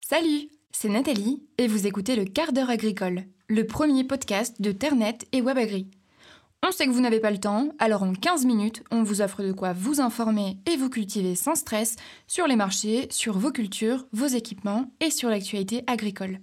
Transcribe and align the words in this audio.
Salut, 0.00 0.48
c'est 0.72 0.88
Nathalie 0.88 1.42
et 1.58 1.68
vous 1.68 1.86
écoutez 1.86 2.16
le 2.16 2.24
quart 2.24 2.52
d'heure 2.52 2.70
agricole, 2.70 3.24
le 3.48 3.64
premier 3.64 4.02
podcast 4.02 4.60
de 4.60 4.72
Ternet 4.72 5.18
et 5.32 5.40
WebAgri. 5.40 5.86
On 6.66 6.72
sait 6.72 6.86
que 6.86 6.90
vous 6.90 7.00
n'avez 7.00 7.20
pas 7.20 7.30
le 7.30 7.38
temps, 7.38 7.68
alors 7.78 8.02
en 8.02 8.12
15 8.12 8.44
minutes, 8.44 8.82
on 8.90 9.04
vous 9.04 9.20
offre 9.20 9.42
de 9.44 9.52
quoi 9.52 9.72
vous 9.72 10.00
informer 10.00 10.58
et 10.66 10.76
vous 10.76 10.90
cultiver 10.90 11.36
sans 11.36 11.54
stress 11.54 11.94
sur 12.26 12.48
les 12.48 12.56
marchés, 12.56 13.06
sur 13.10 13.38
vos 13.38 13.52
cultures, 13.52 14.06
vos 14.12 14.26
équipements 14.26 14.90
et 15.00 15.10
sur 15.10 15.28
l'actualité 15.28 15.84
agricole. 15.86 16.40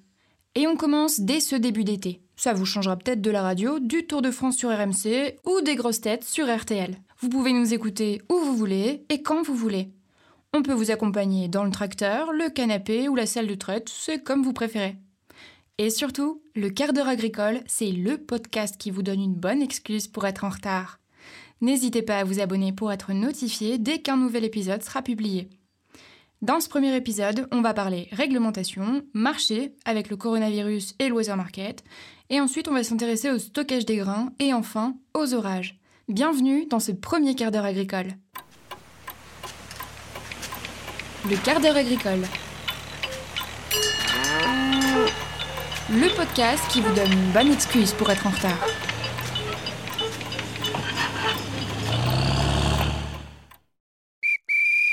Et 0.56 0.66
on 0.66 0.78
commence 0.78 1.20
dès 1.20 1.42
ce 1.42 1.56
début 1.56 1.84
d'été. 1.84 2.22
Ça 2.38 2.54
vous 2.54 2.66
changera 2.66 2.96
peut-être 2.96 3.22
de 3.22 3.32
la 3.32 3.42
radio, 3.42 3.80
du 3.80 4.08
Tour 4.08 4.22
de 4.22 4.32
France 4.32 4.56
sur 4.56 4.70
RMC 4.70 5.36
ou 5.46 5.62
des 5.62 5.76
grosses 5.76 6.02
têtes 6.02 6.24
sur 6.24 6.48
RTL. 6.48 6.96
Vous 7.20 7.30
pouvez 7.30 7.52
nous 7.52 7.74
écouter 7.74 8.22
où 8.32 8.38
vous 8.38 8.56
voulez 8.56 9.04
et 9.10 9.22
quand 9.22 9.42
vous 9.42 9.56
voulez. 9.56 9.90
On 10.54 10.64
peut 10.64 10.74
vous 10.74 10.92
accompagner 10.92 11.48
dans 11.48 11.64
le 11.64 11.72
tracteur, 11.72 12.32
le 12.32 12.50
canapé 12.50 13.10
ou 13.10 13.16
la 13.16 13.26
salle 13.26 13.48
de 13.48 13.56
traite, 13.56 13.90
c'est 13.90 14.24
comme 14.24 14.44
vous 14.44 14.54
préférez. 14.54 14.96
Et 15.78 15.90
surtout, 15.90 16.42
le 16.56 16.70
quart 16.70 16.94
d'heure 16.94 17.08
agricole, 17.08 17.62
c'est 17.68 17.92
le 17.92 18.18
podcast 18.18 18.78
qui 18.78 18.90
vous 18.90 19.04
donne 19.04 19.22
une 19.22 19.36
bonne 19.36 19.62
excuse 19.62 20.08
pour 20.08 20.26
être 20.26 20.44
en 20.44 20.50
retard. 20.50 21.00
N'hésitez 21.62 22.02
pas 22.02 22.20
à 22.20 22.24
vous 22.24 22.40
abonner 22.40 22.72
pour 22.72 22.92
être 22.92 23.14
notifié 23.14 23.78
dès 23.78 24.00
qu'un 24.00 24.18
nouvel 24.18 24.46
épisode 24.46 24.84
sera 24.84 25.02
publié. 25.02 25.50
Dans 26.42 26.60
ce 26.60 26.70
premier 26.70 26.96
épisode, 26.96 27.48
on 27.52 27.62
va 27.62 27.74
parler 27.74 28.10
réglementation, 28.12 29.04
marché 29.14 29.74
avec 29.86 30.10
le 30.10 30.18
coronavirus 30.18 30.96
et 31.00 31.10
le 31.10 31.16
weather 31.16 31.36
market, 31.36 31.84
et 32.30 32.40
ensuite 32.40 32.68
on 32.68 32.74
va 32.74 32.84
s'intéresser 32.84 33.32
au 33.32 33.40
stockage 33.40 33.86
des 33.86 33.98
grains 33.98 34.32
et 34.40 34.54
enfin 34.54 34.96
aux 35.16 35.34
orages. 35.34 35.80
Bienvenue 36.08 36.68
dans 36.68 36.80
ce 36.80 36.92
premier 36.92 37.36
quart 37.36 37.52
d'heure 37.52 37.66
agricole. 37.66 38.14
Le 41.30 41.36
quart 41.44 41.60
d'heure 41.60 41.76
agricole. 41.76 42.22
Le 45.90 46.16
podcast 46.16 46.64
qui 46.72 46.80
vous 46.80 46.96
donne 46.96 47.12
une 47.12 47.32
bonne 47.34 47.52
excuse 47.52 47.92
pour 47.92 48.10
être 48.10 48.26
en 48.28 48.30
retard. 48.30 48.66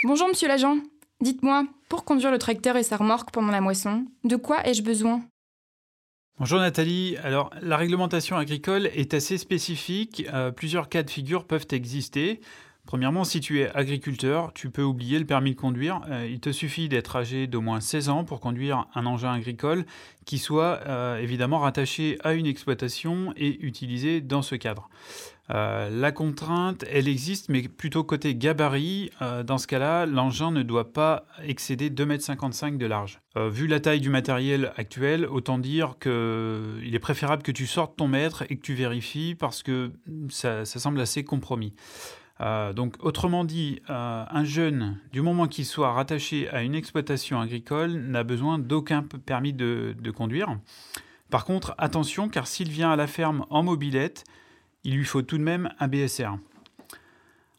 Bonjour 0.03 0.27
monsieur 0.27 0.49
l'agent. 0.49 0.79
Dites-moi, 1.21 1.67
pour 1.89 2.05
conduire 2.05 2.33
le 2.33 2.39
tracteur 2.39 2.77
et 2.77 2.83
sa 2.83 2.97
remorque 2.97 3.31
pendant 3.31 3.53
la 3.53 3.61
moisson, 3.61 4.05
de 4.25 4.35
quoi 4.35 4.67
ai-je 4.67 4.83
besoin? 4.83 5.23
Bonjour 6.41 6.59
Nathalie. 6.59 7.17
Alors, 7.23 7.51
la 7.63 7.77
réglementation 7.77 8.37
agricole 8.37 8.87
est 8.87 9.15
assez 9.15 9.39
spécifique. 9.39 10.25
Euh, 10.33 10.51
plusieurs 10.51 10.89
cas 10.89 11.05
de 11.05 11.11
figure 11.11 11.47
peuvent 11.47 11.69
exister. 11.71 12.41
Premièrement, 12.87 13.25
si 13.25 13.41
tu 13.41 13.61
es 13.61 13.71
agriculteur, 13.71 14.53
tu 14.53 14.69
peux 14.69 14.83
oublier 14.83 15.19
le 15.19 15.25
permis 15.25 15.53
de 15.53 15.61
conduire. 15.61 16.03
Euh, 16.11 16.29
il 16.31 16.41
te 16.41 16.53
suffit 16.53 16.91
d'être 16.91 17.17
âgé 17.17 17.47
d'au 17.47 17.63
moins 17.63 17.81
16 17.81 18.11
ans 18.11 18.25
pour 18.25 18.41
conduire 18.41 18.87
un 18.95 19.07
engin 19.07 19.33
agricole 19.33 19.87
qui 20.27 20.39
soit 20.39 20.81
euh, 20.87 21.17
évidemment 21.17 21.61
rattaché 21.61 22.19
à 22.23 22.35
une 22.35 22.47
exploitation 22.47 23.33
et 23.37 23.59
utilisé 23.65 24.21
dans 24.21 24.43
ce 24.43 24.55
cadre. 24.55 24.91
Euh, 25.51 25.89
la 25.91 26.13
contrainte, 26.13 26.85
elle 26.91 27.09
existe, 27.09 27.49
mais 27.49 27.63
plutôt 27.63 28.05
côté 28.05 28.35
gabarit. 28.35 29.11
dans 29.47 29.59
ce 29.59 29.67
cas-là, 29.67 30.05
l'engin 30.05 30.51
ne 30.51 30.63
doit 30.63 30.93
pas 30.93 31.27
excéder 31.43 31.89
2,55 31.89 32.69
m 32.69 32.79
de 32.79 32.87
large. 32.87 33.21
vu 33.37 33.67
la 33.67 33.81
taille 33.81 34.01
du 34.01 34.11
matériel 34.11 34.73
actuel, 34.77 35.27
autant 35.27 35.59
dire 35.59 35.97
qu'il 36.01 36.95
est 36.95 37.01
préférable 37.01 37.43
que 37.43 37.53
tu 37.53 37.67
sortes 37.67 37.97
ton 37.97 38.09
mètre 38.09 38.45
et 38.51 38.57
que 38.57 38.63
tu 38.63 38.75
vérifies 38.75 39.35
parce 39.35 39.63
que 39.63 39.93
ça 40.29 40.65
semble 40.67 41.01
assez 41.01 41.25
compromis. 41.25 41.75
Euh, 42.41 42.73
donc, 42.73 42.97
autrement 43.01 43.45
dit, 43.45 43.81
euh, 43.91 44.25
un 44.29 44.45
jeune, 44.45 44.99
du 45.13 45.23
moment 45.23 45.47
qu'il 45.47 45.65
soit 45.65 45.93
rattaché 45.93 46.49
à 46.51 46.63
une 46.63 46.75
exploitation 46.75 47.41
agricole, 47.41 47.93
n'a 47.93 48.25
besoin 48.25 48.59
d'aucun 48.59 49.03
permis 49.03 49.53
de, 49.53 49.95
de, 49.99 50.11
conduire. 50.11 50.59
Par 51.31 51.45
contre, 51.45 51.75
attention, 51.79 52.29
car 52.29 52.47
s'il 52.47 52.71
vient 52.71 52.91
à 52.91 52.97
la 52.97 53.07
ferme 53.07 53.47
en 53.51 53.63
mobilette, 53.63 54.25
il 54.83 54.97
lui 54.97 55.05
faut 55.05 55.23
tout 55.23 55.39
de 55.39 55.43
même 55.43 55.71
un 55.79 55.89
BSR. 55.89 56.33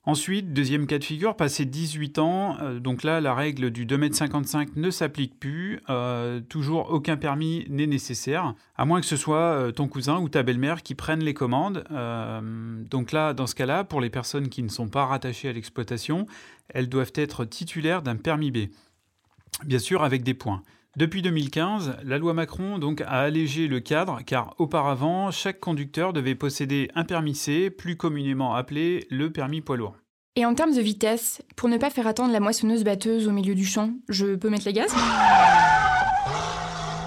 Ensuite, 0.07 0.53
deuxième 0.53 0.85
cas 0.85 0.99
de 0.99 1.03
figure, 1.03 1.35
passé 1.35 1.65
18 1.65 2.19
ans, 2.19 2.57
euh, 2.61 2.79
donc 2.79 3.01
là, 3.01 3.19
la 3.21 3.33
règle 3.33 3.71
du 3.71 3.87
2,55 3.87 4.61
m 4.61 4.67
ne 4.75 4.91
s'applique 4.91 5.39
plus. 5.39 5.81
Euh, 5.89 6.41
toujours 6.41 6.91
aucun 6.91 7.17
permis 7.17 7.65
n'est 7.69 7.87
nécessaire, 7.87 8.53
à 8.77 8.85
moins 8.85 9.01
que 9.01 9.07
ce 9.07 9.17
soit 9.17 9.37
euh, 9.37 9.71
ton 9.71 9.87
cousin 9.87 10.19
ou 10.19 10.29
ta 10.29 10.43
belle-mère 10.43 10.83
qui 10.83 10.93
prennent 10.93 11.23
les 11.23 11.33
commandes. 11.33 11.83
donc 12.91 13.11
là, 13.11 13.33
dans 13.33 13.47
ce 13.47 13.55
cas-là, 13.55 13.83
pour 13.83 13.99
les 13.99 14.11
personnes 14.11 14.49
qui 14.49 14.61
ne 14.61 14.69
sont 14.69 14.89
pas 14.89 15.05
rattachées 15.05 15.49
à 15.49 15.53
l'exploitation, 15.53 16.27
elles 16.69 16.87
doivent 16.87 17.13
être 17.15 17.43
titulaires 17.43 18.03
d'un 18.03 18.15
permis 18.15 18.51
B. 18.51 18.57
Bien 19.65 19.79
sûr, 19.79 20.03
avec 20.03 20.23
des 20.23 20.35
points. 20.35 20.61
Depuis 20.97 21.21
2015, 21.21 21.97
la 22.05 22.17
loi 22.17 22.33
Macron 22.33 22.79
donc 22.79 23.01
a 23.01 23.19
allégé 23.19 23.67
le 23.67 23.81
cadre 23.81 24.19
car 24.25 24.55
auparavant, 24.59 25.29
chaque 25.29 25.59
conducteur 25.59 26.13
devait 26.13 26.35
posséder 26.35 26.89
un 26.95 27.03
permis 27.03 27.35
C, 27.35 27.69
plus 27.69 27.97
communément 27.97 28.55
appelé 28.55 29.05
le 29.09 29.29
permis 29.29 29.59
poids 29.59 29.75
lourd. 29.75 29.97
Et 30.37 30.45
en 30.45 30.55
termes 30.55 30.73
de 30.73 30.79
vitesse, 30.79 31.41
pour 31.57 31.67
ne 31.67 31.77
pas 31.77 31.89
faire 31.89 32.07
attendre 32.07 32.31
la 32.31 32.39
moissonneuse 32.39 32.85
batteuse 32.85 33.27
au 33.27 33.31
milieu 33.31 33.55
du 33.55 33.65
champ, 33.65 33.91
je 34.07 34.35
peux 34.35 34.49
mettre 34.49 34.65
les 34.67 34.73
gaz? 34.73 34.95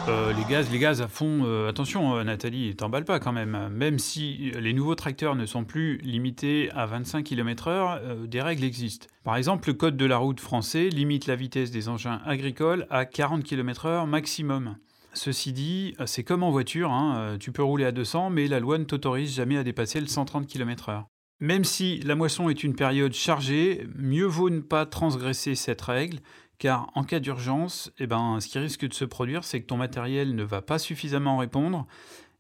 Euh, 0.08 0.32
les 0.32 0.44
gaz, 0.44 0.70
les 0.70 0.78
gaz 0.78 1.02
à 1.02 1.08
fond. 1.08 1.42
Euh, 1.44 1.68
attention, 1.68 2.16
euh, 2.16 2.24
Nathalie, 2.24 2.74
t'emballe 2.74 3.04
pas 3.04 3.20
quand 3.20 3.32
même. 3.32 3.68
Même 3.70 3.98
si 3.98 4.52
les 4.58 4.72
nouveaux 4.72 4.94
tracteurs 4.94 5.34
ne 5.34 5.44
sont 5.44 5.64
plus 5.64 5.98
limités 5.98 6.70
à 6.72 6.86
25 6.86 7.22
km/h, 7.24 8.26
des 8.26 8.40
règles 8.40 8.64
existent. 8.64 9.06
Par 9.24 9.36
exemple, 9.36 9.68
le 9.68 9.74
code 9.74 9.96
de 9.96 10.06
la 10.06 10.16
route 10.16 10.40
français 10.40 10.88
limite 10.88 11.26
la 11.26 11.36
vitesse 11.36 11.70
des 11.70 11.88
engins 11.88 12.20
agricoles 12.24 12.86
à 12.90 13.04
40 13.04 13.44
km/h 13.44 14.06
maximum. 14.06 14.76
Ceci 15.12 15.52
dit, 15.52 15.94
c'est 16.06 16.24
comme 16.24 16.42
en 16.42 16.50
voiture, 16.50 16.92
hein, 16.92 17.36
tu 17.40 17.50
peux 17.50 17.62
rouler 17.62 17.84
à 17.84 17.92
200, 17.92 18.30
mais 18.30 18.46
la 18.46 18.60
loi 18.60 18.78
ne 18.78 18.84
t'autorise 18.84 19.34
jamais 19.34 19.56
à 19.56 19.64
dépasser 19.64 20.00
le 20.00 20.06
130 20.06 20.46
km/h. 20.46 21.04
Même 21.40 21.64
si 21.64 22.00
la 22.00 22.14
moisson 22.14 22.48
est 22.48 22.64
une 22.64 22.74
période 22.74 23.12
chargée, 23.12 23.86
mieux 23.96 24.26
vaut 24.26 24.50
ne 24.50 24.60
pas 24.60 24.86
transgresser 24.86 25.54
cette 25.54 25.82
règle 25.82 26.18
car 26.58 26.90
en 26.94 27.04
cas 27.04 27.20
d'urgence, 27.20 27.92
eh 27.98 28.06
ben, 28.06 28.40
ce 28.40 28.48
qui 28.48 28.58
risque 28.58 28.86
de 28.86 28.94
se 28.94 29.04
produire, 29.04 29.44
c'est 29.44 29.60
que 29.60 29.66
ton 29.66 29.76
matériel 29.76 30.34
ne 30.34 30.42
va 30.42 30.60
pas 30.62 30.78
suffisamment 30.78 31.38
répondre. 31.38 31.86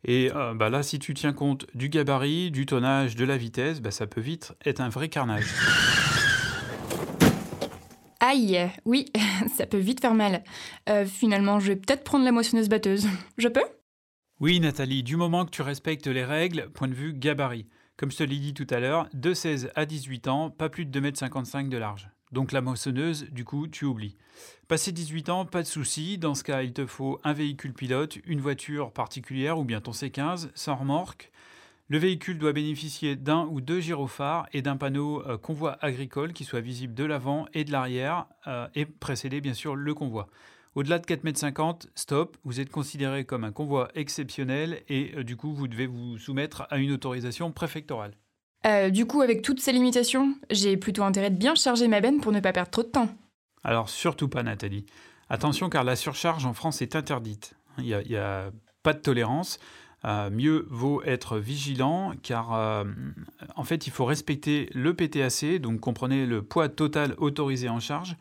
Et 0.04 0.30
euh, 0.34 0.54
bah 0.54 0.70
là, 0.70 0.82
si 0.82 0.98
tu 0.98 1.14
tiens 1.14 1.32
compte 1.32 1.66
du 1.74 1.88
gabarit, 1.88 2.50
du 2.50 2.66
tonnage, 2.66 3.16
de 3.16 3.24
la 3.24 3.36
vitesse, 3.36 3.80
bah, 3.80 3.90
ça 3.90 4.06
peut 4.06 4.20
vite 4.20 4.52
être 4.64 4.80
un 4.80 4.88
vrai 4.88 5.08
carnage. 5.08 5.46
Aïe, 8.20 8.68
oui, 8.84 9.06
ça 9.56 9.66
peut 9.66 9.78
vite 9.78 10.00
faire 10.00 10.14
mal. 10.14 10.42
Euh, 10.88 11.04
finalement, 11.06 11.60
je 11.60 11.68
vais 11.68 11.76
peut-être 11.76 12.04
prendre 12.04 12.24
la 12.24 12.32
moissonneuse 12.32 12.68
batteuse. 12.68 13.08
Je 13.38 13.48
peux? 13.48 13.64
Oui, 14.40 14.60
Nathalie, 14.60 15.02
du 15.02 15.16
moment 15.16 15.44
que 15.44 15.50
tu 15.50 15.62
respectes 15.62 16.06
les 16.06 16.24
règles, 16.24 16.70
point 16.70 16.88
de 16.88 16.94
vue 16.94 17.12
gabarit. 17.12 17.66
Comme 17.96 18.12
je 18.12 18.18
te 18.18 18.22
l'ai 18.22 18.38
dit 18.38 18.54
tout 18.54 18.66
à 18.70 18.78
l'heure, 18.78 19.08
de 19.12 19.34
16 19.34 19.72
à 19.74 19.84
18 19.84 20.28
ans, 20.28 20.50
pas 20.50 20.68
plus 20.68 20.86
de 20.86 21.00
2,55 21.00 21.60
m 21.60 21.68
de 21.68 21.76
large. 21.76 22.08
Donc 22.32 22.52
la 22.52 22.60
moissonneuse, 22.60 23.30
du 23.30 23.44
coup, 23.44 23.68
tu 23.68 23.84
oublies. 23.84 24.16
Passé 24.68 24.92
18 24.92 25.28
ans, 25.30 25.44
pas 25.44 25.62
de 25.62 25.66
souci. 25.66 26.18
Dans 26.18 26.34
ce 26.34 26.44
cas, 26.44 26.62
il 26.62 26.72
te 26.72 26.86
faut 26.86 27.20
un 27.24 27.32
véhicule 27.32 27.72
pilote, 27.72 28.18
une 28.26 28.40
voiture 28.40 28.92
particulière 28.92 29.58
ou 29.58 29.64
bien 29.64 29.80
ton 29.80 29.92
C15 29.92 30.50
sans 30.54 30.76
remorque. 30.76 31.30
Le 31.90 31.96
véhicule 31.96 32.38
doit 32.38 32.52
bénéficier 32.52 33.16
d'un 33.16 33.46
ou 33.46 33.62
deux 33.62 33.80
gyrophares 33.80 34.46
et 34.52 34.60
d'un 34.60 34.76
panneau 34.76 35.26
euh, 35.26 35.38
convoi 35.38 35.78
agricole 35.80 36.34
qui 36.34 36.44
soit 36.44 36.60
visible 36.60 36.92
de 36.92 37.04
l'avant 37.04 37.46
et 37.54 37.64
de 37.64 37.72
l'arrière 37.72 38.26
euh, 38.46 38.68
et 38.74 38.84
précéder 38.84 39.40
bien 39.40 39.54
sûr 39.54 39.74
le 39.74 39.94
convoi. 39.94 40.28
Au-delà 40.74 40.98
de 40.98 41.06
4,50 41.06 41.86
m, 41.86 41.90
stop, 41.94 42.36
vous 42.44 42.60
êtes 42.60 42.70
considéré 42.70 43.24
comme 43.24 43.42
un 43.42 43.52
convoi 43.52 43.88
exceptionnel 43.94 44.82
et 44.90 45.14
euh, 45.16 45.24
du 45.24 45.36
coup 45.36 45.54
vous 45.54 45.66
devez 45.66 45.86
vous 45.86 46.18
soumettre 46.18 46.66
à 46.68 46.76
une 46.76 46.92
autorisation 46.92 47.52
préfectorale. 47.52 48.12
Euh, 48.66 48.90
du 48.90 49.06
coup, 49.06 49.22
avec 49.22 49.42
toutes 49.42 49.60
ces 49.60 49.72
limitations, 49.72 50.34
j'ai 50.50 50.76
plutôt 50.76 51.04
intérêt 51.04 51.30
de 51.30 51.36
bien 51.36 51.54
charger 51.54 51.88
ma 51.88 52.00
benne 52.00 52.20
pour 52.20 52.32
ne 52.32 52.40
pas 52.40 52.52
perdre 52.52 52.70
trop 52.70 52.82
de 52.82 52.88
temps. 52.88 53.08
Alors 53.64 53.88
surtout 53.88 54.28
pas 54.28 54.42
Nathalie. 54.42 54.86
Attention 55.30 55.68
car 55.68 55.84
la 55.84 55.96
surcharge 55.96 56.46
en 56.46 56.54
France 56.54 56.82
est 56.82 56.96
interdite. 56.96 57.54
Il 57.78 57.84
n'y 57.84 58.16
a, 58.16 58.50
pas 58.82 58.92
de 58.92 58.98
tolérance. 58.98 59.58
Euh, 60.04 60.30
mieux 60.30 60.66
vaut 60.70 61.02
être 61.02 61.38
vigilant 61.38 62.12
car 62.22 62.54
euh, 62.54 62.84
en 63.56 63.64
fait 63.64 63.88
il 63.88 63.90
faut 63.90 64.04
respecter 64.04 64.70
le 64.72 64.94
PTAC, 64.94 65.60
donc 65.60 65.80
comprenez 65.80 66.24
le 66.24 66.42
poids 66.42 66.68
total 66.68 67.14
autorisé 67.18 67.68
en 67.68 67.80
charge, 67.80 68.16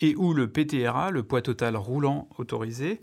et 0.00 0.16
ou 0.16 0.32
le 0.32 0.50
PTRA, 0.50 1.10
le 1.10 1.22
poids 1.22 1.42
total 1.42 1.76
roulant 1.76 2.28
autorisé. 2.38 3.00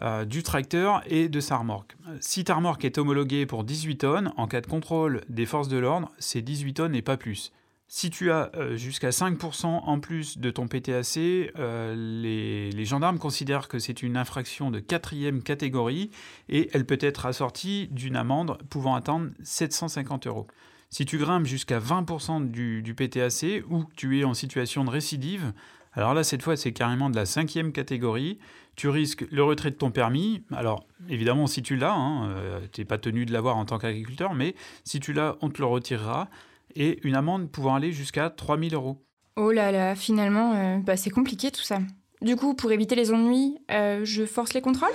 Euh, 0.00 0.24
du 0.24 0.44
tracteur 0.44 1.02
et 1.06 1.28
de 1.28 1.40
sa 1.40 1.56
remorque. 1.56 1.96
Si 2.20 2.44
ta 2.44 2.54
remorque 2.54 2.84
est 2.84 2.98
homologuée 2.98 3.46
pour 3.46 3.64
18 3.64 3.98
tonnes, 3.98 4.32
en 4.36 4.46
cas 4.46 4.60
de 4.60 4.66
contrôle 4.68 5.22
des 5.28 5.44
forces 5.44 5.66
de 5.66 5.76
l'ordre, 5.76 6.12
c'est 6.18 6.40
18 6.40 6.74
tonnes 6.74 6.94
et 6.94 7.02
pas 7.02 7.16
plus. 7.16 7.52
Si 7.88 8.08
tu 8.08 8.30
as 8.30 8.52
euh, 8.54 8.76
jusqu'à 8.76 9.10
5% 9.10 9.66
en 9.66 9.98
plus 9.98 10.38
de 10.38 10.50
ton 10.52 10.68
PTAC, 10.68 11.16
euh, 11.16 11.94
les, 12.22 12.84
gendarmes 12.84 13.18
considèrent 13.18 13.66
que 13.66 13.80
c'est 13.80 14.02
une 14.04 14.16
infraction 14.16 14.70
de 14.70 14.78
quatrième 14.78 15.42
catégorie 15.42 16.10
et 16.48 16.70
elle 16.74 16.84
peut 16.84 16.98
être 17.00 17.26
assortie 17.26 17.88
d'une 17.90 18.14
amende 18.14 18.56
pouvant 18.70 18.94
atteindre 18.94 19.30
750 19.42 20.28
euros. 20.28 20.46
Si 20.90 21.06
tu 21.06 21.18
grimpes 21.18 21.46
jusqu'à 21.46 21.80
20% 21.80 22.48
du, 22.50 22.82
du, 22.82 22.94
PTAC 22.94 23.64
ou 23.68 23.84
que 23.84 23.94
tu 23.96 24.20
es 24.20 24.24
en 24.24 24.34
situation 24.34 24.84
de 24.84 24.90
récidive, 24.90 25.52
Alors 25.94 26.14
là, 26.14 26.22
cette 26.22 26.42
fois, 26.42 26.56
c'est 26.56 26.72
carrément 26.72 27.10
de 27.10 27.16
la 27.16 27.26
cinquième 27.26 27.72
catégorie. 27.72 28.38
Tu 28.76 28.88
risques 28.88 29.26
le 29.30 29.42
retrait 29.42 29.70
de 29.70 29.76
ton 29.76 29.90
permis. 29.90 30.44
Alors, 30.52 30.86
évidemment, 31.08 31.46
si 31.46 31.62
tu 31.62 31.76
l'as, 31.76 31.94
hein, 31.94 32.30
euh, 32.30 32.60
tu 32.72 32.80
n'es 32.80 32.84
pas 32.84 32.98
tenu 32.98 33.26
de 33.26 33.32
l'avoir 33.32 33.56
en 33.56 33.64
tant 33.64 33.78
qu'agriculteur, 33.78 34.34
mais 34.34 34.54
si 34.84 35.00
tu 35.00 35.12
l'as, 35.12 35.36
on 35.40 35.48
te 35.48 35.58
le 35.58 35.66
retirera. 35.66 36.28
Et 36.74 37.00
une 37.06 37.14
amende 37.14 37.50
pouvant 37.50 37.74
aller 37.74 37.92
jusqu'à 37.92 38.30
3000 38.30 38.74
euros. 38.74 39.02
Oh 39.36 39.50
là 39.50 39.72
là, 39.72 39.94
finalement, 39.94 40.54
euh, 40.54 40.78
bah, 40.78 40.96
c'est 40.96 41.10
compliqué 41.10 41.50
tout 41.50 41.62
ça. 41.62 41.78
Du 42.20 42.36
coup, 42.36 42.54
pour 42.54 42.70
éviter 42.70 42.94
les 42.94 43.12
ennuis, 43.12 43.58
euh, 43.70 44.04
je 44.04 44.24
force 44.24 44.54
les 44.54 44.60
contrôles? 44.60 44.88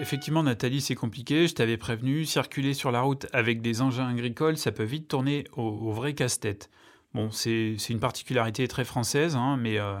Effectivement, 0.00 0.42
Nathalie, 0.42 0.80
c'est 0.80 0.94
compliqué. 0.94 1.46
Je 1.46 1.54
t'avais 1.54 1.76
prévenu, 1.76 2.24
circuler 2.24 2.72
sur 2.72 2.90
la 2.90 3.02
route 3.02 3.26
avec 3.34 3.60
des 3.60 3.82
engins 3.82 4.08
agricoles, 4.08 4.56
ça 4.56 4.72
peut 4.72 4.84
vite 4.84 5.06
tourner 5.06 5.44
au 5.54 5.92
vrai 5.92 6.14
casse-tête. 6.14 6.70
Bon, 7.14 7.30
c'est 7.32 7.76
une 7.88 7.98
particularité 7.98 8.68
très 8.68 8.84
française, 8.84 9.34
hein, 9.34 9.56
mais 9.56 9.78
euh, 9.80 9.94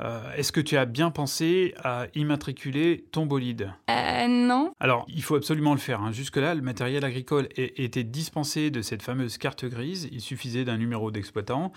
euh, 0.00 0.34
est-ce 0.34 0.50
que 0.50 0.60
tu 0.60 0.76
as 0.76 0.86
bien 0.86 1.10
pensé 1.10 1.72
à 1.78 2.06
immatriculer 2.16 3.04
ton 3.12 3.26
bolide? 3.26 3.72
Euh, 3.90 4.26
Non. 4.26 4.72
Alors, 4.80 5.06
il 5.08 5.22
faut 5.22 5.36
absolument 5.36 5.72
le 5.72 5.78
faire. 5.78 6.00
Hein. 6.00 6.10
Jusque-là, 6.10 6.54
le 6.54 6.62
matériel 6.62 7.04
agricole 7.04 7.48
était 7.56 8.02
dispensé 8.02 8.70
de 8.70 8.82
cette 8.82 9.02
fameuse 9.02 9.38
carte 9.38 9.64
grise. 9.64 10.08
Il 10.10 10.20
suffisait 10.20 10.64
d'un 10.64 10.78
numéro 10.78 11.10
d'exploitant, 11.10 11.72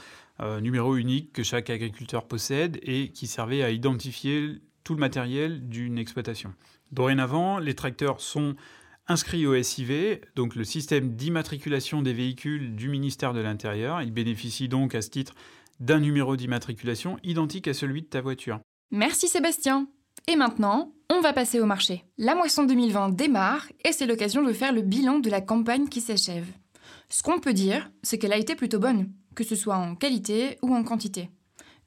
numéro 0.61 0.95
unique 0.95 1.31
que 1.31 1.43
chaque 1.43 1.69
agriculteur 1.69 2.27
possède 2.27 2.79
et 2.81 3.09
qui 3.09 3.27
servait 3.27 3.63
à 3.63 3.69
identifier 3.69 4.61
tout 4.83 4.93
le 4.93 4.99
matériel 4.99 5.67
d'une 5.67 5.97
exploitation. 5.97 6.53
Dorénavant, 6.91 7.59
les 7.59 7.73
tracteurs 7.73 8.21
sont 8.21 8.55
inscrit 9.07 9.45
au 9.45 9.61
SIV, 9.61 10.19
donc 10.35 10.55
le 10.55 10.63
système 10.63 11.15
d'immatriculation 11.15 12.01
des 12.01 12.13
véhicules 12.13 12.75
du 12.75 12.89
ministère 12.89 13.33
de 13.33 13.39
l'Intérieur. 13.39 14.01
Il 14.01 14.11
bénéficie 14.11 14.67
donc 14.67 14.95
à 14.95 15.01
ce 15.01 15.09
titre 15.09 15.35
d'un 15.79 15.99
numéro 15.99 16.35
d'immatriculation 16.35 17.17
identique 17.23 17.67
à 17.67 17.73
celui 17.73 18.01
de 18.01 18.07
ta 18.07 18.21
voiture. 18.21 18.59
Merci 18.91 19.27
Sébastien. 19.27 19.87
Et 20.27 20.35
maintenant, 20.35 20.93
on 21.11 21.21
va 21.21 21.33
passer 21.33 21.59
au 21.59 21.65
marché. 21.65 22.03
La 22.17 22.35
moisson 22.35 22.63
2020 22.63 23.09
démarre 23.09 23.67
et 23.83 23.91
c'est 23.91 24.07
l'occasion 24.07 24.43
de 24.43 24.53
faire 24.53 24.73
le 24.73 24.81
bilan 24.81 25.19
de 25.19 25.29
la 25.29 25.41
campagne 25.41 25.87
qui 25.87 26.01
s'achève. 26.01 26.47
Ce 27.09 27.21
qu'on 27.21 27.39
peut 27.39 27.53
dire, 27.53 27.91
c'est 28.01 28.17
qu'elle 28.17 28.33
a 28.33 28.37
été 28.37 28.55
plutôt 28.55 28.79
bonne, 28.79 29.11
que 29.35 29.43
ce 29.43 29.55
soit 29.55 29.75
en 29.75 29.95
qualité 29.95 30.57
ou 30.61 30.73
en 30.73 30.83
quantité. 30.83 31.29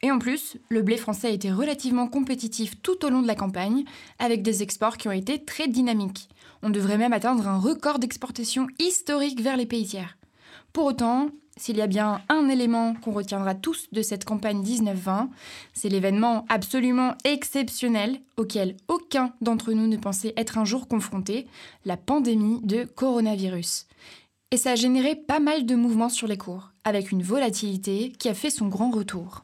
Et 0.03 0.11
en 0.11 0.19
plus, 0.19 0.57
le 0.69 0.83
blé 0.83 0.97
français 0.97 1.29
a 1.29 1.33
été 1.33 1.51
relativement 1.51 2.07
compétitif 2.07 2.81
tout 2.83 3.05
au 3.05 3.11
long 3.11 3.23
de 3.23 3.27
la 3.27 3.35
campagne, 3.35 3.85
avec 4.19 4.43
des 4.43 4.63
exports 4.63 4.97
qui 4.97 5.09
ont 5.09 5.13
été 5.13 5.45
très 5.45 5.67
dynamiques. 5.67 6.29
On 6.63 6.71
devrait 6.71 6.99
même 6.99 7.13
atteindre 7.13 7.49
un 7.49 7.59
record 7.59 7.99
d'exportation 7.99 8.67
historique 8.79 9.41
vers 9.41 9.57
les 9.57 9.67
pays 9.67 9.87
tiers. 9.87 10.17
Pour 10.73 10.87
autant, 10.87 11.31
s'il 11.57 11.77
y 11.77 11.83
a 11.83 11.89
bien 11.89 12.21
un 12.29 12.49
élément 12.49 12.95
qu'on 12.95 13.13
retiendra 13.13 13.57
tous 13.57 13.89
de 13.91 14.03
cette 14.03 14.25
campagne 14.25 14.63
19-20, 14.63 15.29
c'est 15.75 15.89
l'événement 15.89 16.45
absolument 16.49 17.17
exceptionnel 17.25 18.21
auquel 18.37 18.77
aucun 18.87 19.33
d'entre 19.41 19.73
nous 19.73 19.89
ne 19.89 19.97
pensait 19.97 20.35
être 20.37 20.59
un 20.59 20.65
jour 20.65 20.87
confronté, 20.87 21.49
la 21.85 21.97
pandémie 21.97 22.61
de 22.63 22.85
coronavirus. 22.85 23.87
Et 24.53 24.57
ça 24.57 24.73
a 24.73 24.77
généré 24.77 25.17
pas 25.17 25.41
mal 25.41 25.67
de 25.67 25.75
mouvements 25.75 26.09
sur 26.09 26.29
les 26.29 26.39
cours, 26.39 26.71
avec 26.85 27.11
une 27.11 27.23
volatilité 27.23 28.13
qui 28.19 28.29
a 28.29 28.35
fait 28.35 28.51
son 28.51 28.69
grand 28.69 28.91
retour. 28.91 29.43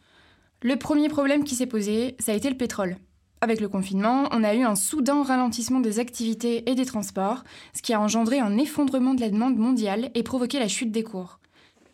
Le 0.66 0.76
premier 0.76 1.10
problème 1.10 1.44
qui 1.44 1.56
s'est 1.56 1.66
posé, 1.66 2.16
ça 2.18 2.32
a 2.32 2.34
été 2.34 2.48
le 2.48 2.56
pétrole. 2.56 2.96
Avec 3.42 3.60
le 3.60 3.68
confinement, 3.68 4.28
on 4.30 4.42
a 4.42 4.54
eu 4.54 4.62
un 4.62 4.76
soudain 4.76 5.22
ralentissement 5.22 5.80
des 5.80 5.98
activités 5.98 6.70
et 6.70 6.74
des 6.74 6.86
transports, 6.86 7.44
ce 7.76 7.82
qui 7.82 7.92
a 7.92 8.00
engendré 8.00 8.38
un 8.38 8.56
effondrement 8.56 9.12
de 9.12 9.20
la 9.20 9.28
demande 9.28 9.58
mondiale 9.58 10.10
et 10.14 10.22
provoqué 10.22 10.58
la 10.58 10.68
chute 10.68 10.90
des 10.90 11.02
cours. 11.02 11.38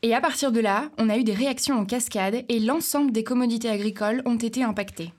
Et 0.03 0.15
à 0.15 0.21
partir 0.21 0.53
de 0.53 0.61
là, 0.61 0.89
on 0.99 1.09
a 1.09 1.19
eu 1.19 1.25
des 1.25 1.35
réactions 1.35 1.81
en 1.81 1.85
cascade 1.85 2.45
et 2.49 2.61
l'ensemble 2.61 3.11
des 3.11 3.25
commodités 3.25 3.69
agricoles 3.69 4.23
ont 4.25 4.37
été 4.37 4.63
impactées. 4.63 5.13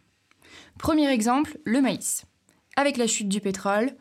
Premier 0.80 1.12
exemple, 1.12 1.58
le 1.66 1.82
maïs. 1.82 2.24
Avec 2.78 2.96
la 2.96 3.06
chute 3.06 3.28
du 3.28 3.42
pétrole, 3.42 3.92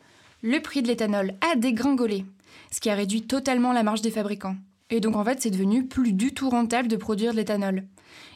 le 0.41 0.61
prix 0.61 0.81
de 0.81 0.87
l'éthanol 0.87 1.33
a 1.41 1.57
dégringolé, 1.57 2.23
ce 2.71 2.79
qui 2.79 2.89
a 2.89 2.95
réduit 2.95 3.23
totalement 3.23 3.73
la 3.73 3.83
marge 3.83 4.01
des 4.01 4.11
fabricants. 4.11 4.55
Et 4.91 5.01
donc 5.01 5.17
en 5.17 5.25
fait, 5.25 5.41
c'est 5.41 5.51
devenu 5.51 5.87
plus 5.87 6.13
du 6.13 6.33
tout 6.33 6.49
rentable 6.49 6.87
de 6.87 6.95
produire 6.95 7.33
de 7.33 7.37
l'éthanol. 7.37 7.83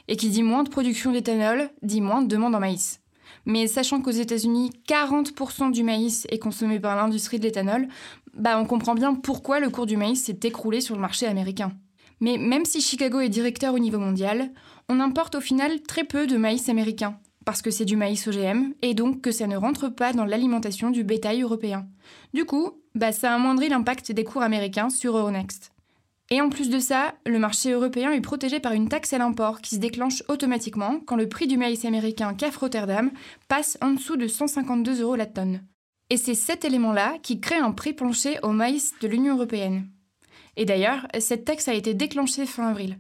Et 0.07 0.18
qui 0.18 0.30
dit 0.30 0.44
moins 0.44 0.63
de 0.63 0.69
production 0.69 1.12
d'éthanol, 1.12 1.69
dit 1.81 2.02
moins 2.02 2.22
de 2.22 2.28
demande 2.28 2.56
en 2.56 2.60
maïs. 2.60 3.02
Mais 3.46 3.68
sachant 3.68 4.02
qu'aux 4.02 4.12
États-Unis, 4.12 4.72
40% 4.88 5.72
du 5.72 5.84
maïs 5.84 6.25
est 6.30 6.40
consommé 6.40 6.80
par 6.80 6.96
l'industrie 6.96 7.40
de 7.40 7.44
l'éthanol, 7.44 7.88
bah 8.34 8.60
on 8.60 8.66
comprend 8.66 8.96
bien 8.96 9.13
pourquoi 9.13 9.60
le 9.60 9.69
cours 9.69 9.86
du 9.86 9.98
maïs 9.98 10.24
s'est 10.24 10.40
écroulé 10.44 10.81
sur 10.81 10.96
le 10.96 11.02
marché 11.02 11.25
américain. 11.28 11.72
Mais 12.22 12.38
même 12.38 12.66
si 12.66 12.81
Chicago 12.81 13.19
est 13.19 13.30
directeur 13.30 13.74
au 13.74 13.80
niveau 13.80 14.00
mondial, 14.00 14.52
on 14.90 15.00
importe 15.00 15.36
au 15.36 15.42
final 15.42 15.81
très 15.81 16.04
peu 16.04 16.28
de 16.28 16.38
maïs 16.38 16.69
américain, 16.69 17.18
parce 17.46 17.62
que 17.62 17.72
c'est 17.72 17.86
du 17.86 17.98
maïs 17.98 18.28
OGM, 18.28 18.74
et 18.81 18.94
donc 18.94 19.22
que 19.22 19.31
ça 19.31 19.48
ne 19.48 19.57
rentre 19.57 19.90
pas 19.90 20.13
dans 20.13 20.25
l'alimentation 20.25 20.90
du 20.90 21.04
bétail 21.04 21.42
européen. 21.42 21.88
Du 22.34 22.46
coup, 22.46 22.72
bah 22.96 23.12
ça 23.12 23.34
amoindrit 23.34 23.69
l'impact 23.69 24.12
des 24.12 24.24
cours 24.24 24.42
américains 24.42 24.90
sur 24.90 25.18
Euronext. 25.18 25.75
Et 26.31 26.42
en 26.42 26.50
plus 26.50 26.69
de 26.69 26.80
ça, 26.80 27.13
le 27.25 27.38
marché 27.38 27.72
européen 27.72 28.12
est 28.12 28.22
protégé 28.22 28.60
par 28.60 28.74
une 28.74 28.89
taxe 28.89 29.13
à 29.13 29.19
l'import 29.19 29.62
qui 29.62 29.75
se 29.75 29.80
déclenche 29.80 30.24
automatiquement 30.27 31.00
quand 31.06 31.16
le 31.16 31.30
prix 31.30 31.45
du 31.45 31.57
maïs 31.57 31.86
américain 31.86 32.33
CAF 32.33 32.57
Rotterdam 32.57 33.12
passe 33.48 33.77
en 33.81 33.92
dessous 33.92 34.18
de 34.18 34.27
152 34.27 35.01
euros 35.01 35.16
la 35.16 35.27
tonne. 35.27 35.62
Et 36.10 36.18
c'est 36.18 36.36
cet 36.36 36.66
élément-là 36.66 37.18
qui 37.22 37.39
crée 37.39 37.57
un 37.57 37.72
prix 37.72 37.94
plancher 37.94 38.39
au 38.42 38.50
maïs 38.50 38.94
de 39.01 39.07
l'Union 39.07 39.36
européenne. 39.36 39.88
Et 40.56 40.66
d'ailleurs, 40.66 41.07
cette 41.19 41.45
taxe 41.45 41.68
a 41.68 41.74
été 41.74 41.94
déclenchée 41.94 42.45
fin 42.45 42.68
avril. 42.68 43.00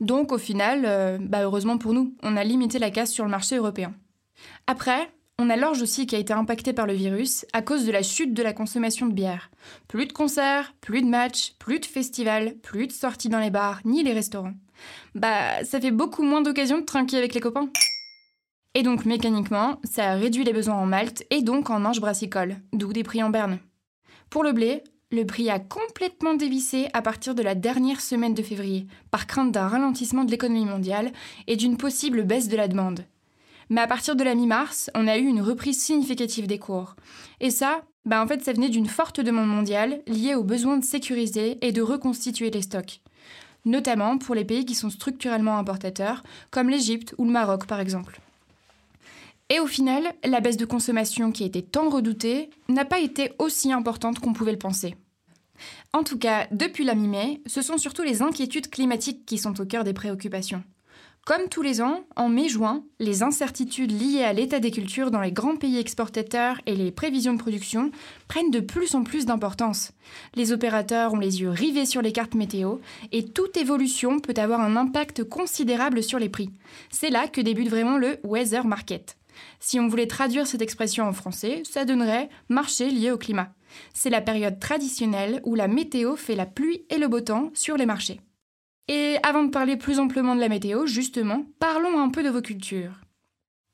Donc 0.00 0.32
au 0.32 0.38
final, 0.38 0.84
euh, 0.86 1.18
bah 1.20 1.42
heureusement 1.42 1.76
pour 1.76 1.92
nous, 1.92 2.14
on 2.22 2.36
a 2.36 2.44
limité 2.44 2.78
la 2.78 2.90
casse 2.90 3.12
sur 3.12 3.24
le 3.24 3.30
marché 3.30 3.56
européen. 3.56 3.94
Après, 4.66 5.10
on 5.48 5.50
a 5.50 5.56
l'orge 5.56 5.80
aussi 5.80 6.06
qui 6.06 6.14
a 6.14 6.18
été 6.18 6.34
impacté 6.34 6.74
par 6.74 6.86
le 6.86 6.92
virus 6.92 7.46
à 7.54 7.62
cause 7.62 7.86
de 7.86 7.92
la 7.92 8.02
chute 8.02 8.34
de 8.34 8.42
la 8.42 8.52
consommation 8.52 9.06
de 9.06 9.14
bière. 9.14 9.50
Plus 9.86 10.04
de 10.04 10.12
concerts, 10.12 10.74
plus 10.82 11.00
de 11.00 11.06
matchs, 11.06 11.54
plus 11.58 11.80
de 11.80 11.86
festivals, 11.86 12.56
plus 12.62 12.86
de 12.86 12.92
sorties 12.92 13.30
dans 13.30 13.38
les 13.38 13.48
bars 13.48 13.80
ni 13.86 14.02
les 14.02 14.12
restaurants. 14.12 14.52
Bah, 15.14 15.64
ça 15.64 15.80
fait 15.80 15.90
beaucoup 15.90 16.22
moins 16.22 16.42
d'occasions 16.42 16.80
de 16.80 16.84
trinquer 16.84 17.16
avec 17.16 17.32
les 17.32 17.40
copains. 17.40 17.70
Et 18.74 18.82
donc 18.82 19.06
mécaniquement, 19.06 19.80
ça 19.84 20.10
a 20.10 20.14
réduit 20.16 20.44
les 20.44 20.52
besoins 20.52 20.74
en 20.74 20.84
malt 20.84 21.24
et 21.30 21.40
donc 21.40 21.70
en 21.70 21.84
ange 21.86 22.00
brassicole, 22.00 22.56
d'où 22.74 22.92
des 22.92 23.02
prix 23.02 23.22
en 23.22 23.30
berne. 23.30 23.58
Pour 24.28 24.42
le 24.42 24.52
blé, 24.52 24.82
le 25.10 25.24
prix 25.24 25.48
a 25.48 25.58
complètement 25.58 26.34
dévissé 26.34 26.88
à 26.92 27.00
partir 27.00 27.34
de 27.34 27.42
la 27.42 27.54
dernière 27.54 28.02
semaine 28.02 28.34
de 28.34 28.42
février, 28.42 28.86
par 29.10 29.26
crainte 29.26 29.52
d'un 29.52 29.68
ralentissement 29.68 30.24
de 30.24 30.30
l'économie 30.30 30.66
mondiale 30.66 31.10
et 31.46 31.56
d'une 31.56 31.78
possible 31.78 32.24
baisse 32.24 32.48
de 32.48 32.56
la 32.56 32.68
demande. 32.68 33.04
Mais 33.70 33.80
à 33.80 33.86
partir 33.86 34.16
de 34.16 34.24
la 34.24 34.34
mi-mars, 34.34 34.90
on 34.94 35.08
a 35.08 35.18
eu 35.18 35.24
une 35.24 35.42
reprise 35.42 35.82
significative 35.82 36.46
des 36.46 36.58
cours. 36.58 36.96
Et 37.40 37.50
ça, 37.50 37.82
bah 38.04 38.22
en 38.22 38.26
fait, 38.26 38.42
ça 38.42 38.52
venait 38.52 38.70
d'une 38.70 38.86
forte 38.86 39.20
demande 39.20 39.48
mondiale 39.48 40.02
liée 40.06 40.34
au 40.34 40.42
besoin 40.42 40.78
de 40.78 40.84
sécuriser 40.84 41.58
et 41.60 41.72
de 41.72 41.82
reconstituer 41.82 42.50
les 42.50 42.62
stocks. 42.62 43.02
Notamment 43.64 44.16
pour 44.16 44.34
les 44.34 44.44
pays 44.44 44.64
qui 44.64 44.74
sont 44.74 44.90
structurellement 44.90 45.58
importateurs, 45.58 46.22
comme 46.50 46.70
l'Égypte 46.70 47.14
ou 47.18 47.24
le 47.24 47.30
Maroc 47.30 47.66
par 47.66 47.80
exemple. 47.80 48.20
Et 49.50 49.60
au 49.60 49.66
final, 49.66 50.04
la 50.24 50.40
baisse 50.40 50.56
de 50.56 50.66
consommation 50.66 51.32
qui 51.32 51.44
était 51.44 51.62
tant 51.62 51.88
redoutée 51.88 52.50
n'a 52.68 52.84
pas 52.84 53.00
été 53.00 53.32
aussi 53.38 53.72
importante 53.72 54.18
qu'on 54.18 54.34
pouvait 54.34 54.52
le 54.52 54.58
penser. 54.58 54.94
En 55.92 56.04
tout 56.04 56.18
cas, 56.18 56.46
depuis 56.50 56.84
la 56.84 56.94
mi-mai, 56.94 57.40
ce 57.46 57.62
sont 57.62 57.78
surtout 57.78 58.02
les 58.02 58.22
inquiétudes 58.22 58.70
climatiques 58.70 59.26
qui 59.26 59.38
sont 59.38 59.60
au 59.60 59.64
cœur 59.64 59.84
des 59.84 59.94
préoccupations. 59.94 60.62
Comme 61.28 61.50
tous 61.50 61.60
les 61.60 61.82
ans, 61.82 62.04
en 62.16 62.30
mai-juin, 62.30 62.84
les 63.00 63.22
incertitudes 63.22 63.92
liées 63.92 64.24
à 64.24 64.32
l'état 64.32 64.60
des 64.60 64.70
cultures 64.70 65.10
dans 65.10 65.20
les 65.20 65.30
grands 65.30 65.56
pays 65.56 65.76
exportateurs 65.76 66.58
et 66.64 66.74
les 66.74 66.90
prévisions 66.90 67.34
de 67.34 67.38
production 67.38 67.90
prennent 68.28 68.50
de 68.50 68.60
plus 68.60 68.94
en 68.94 69.04
plus 69.04 69.26
d'importance. 69.26 69.92
Les 70.34 70.52
opérateurs 70.52 71.12
ont 71.12 71.18
les 71.18 71.42
yeux 71.42 71.50
rivés 71.50 71.84
sur 71.84 72.00
les 72.00 72.12
cartes 72.12 72.34
météo 72.34 72.76
et 73.12 73.26
toute 73.26 73.58
évolution 73.58 74.20
peut 74.20 74.32
avoir 74.38 74.62
un 74.62 74.74
impact 74.74 75.22
considérable 75.22 76.02
sur 76.02 76.18
les 76.18 76.30
prix. 76.30 76.48
C'est 76.88 77.10
là 77.10 77.28
que 77.28 77.42
débute 77.42 77.68
vraiment 77.68 77.98
le 77.98 78.16
weather 78.24 78.64
market. 78.64 79.18
Si 79.60 79.78
on 79.78 79.86
voulait 79.86 80.06
traduire 80.06 80.46
cette 80.46 80.62
expression 80.62 81.04
en 81.04 81.12
français, 81.12 81.62
ça 81.70 81.84
donnerait 81.84 82.30
marché 82.48 82.88
lié 82.88 83.10
au 83.10 83.18
climat. 83.18 83.52
C'est 83.92 84.08
la 84.08 84.22
période 84.22 84.60
traditionnelle 84.60 85.42
où 85.44 85.54
la 85.54 85.68
météo 85.68 86.16
fait 86.16 86.36
la 86.36 86.46
pluie 86.46 86.86
et 86.88 86.96
le 86.96 87.06
beau 87.06 87.20
temps 87.20 87.50
sur 87.52 87.76
les 87.76 87.84
marchés. 87.84 88.18
Et 88.88 89.16
avant 89.22 89.44
de 89.44 89.50
parler 89.50 89.76
plus 89.76 89.98
amplement 89.98 90.34
de 90.34 90.40
la 90.40 90.48
météo, 90.48 90.86
justement, 90.86 91.44
parlons 91.58 92.00
un 92.00 92.08
peu 92.08 92.22
de 92.22 92.30
vos 92.30 92.40
cultures. 92.40 93.00